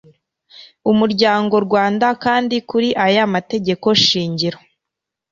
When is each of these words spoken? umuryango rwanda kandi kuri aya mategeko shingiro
umuryango 0.91 1.55
rwanda 1.65 2.07
kandi 2.23 2.55
kuri 2.69 2.89
aya 3.05 3.23
mategeko 3.33 3.87
shingiro 4.05 4.57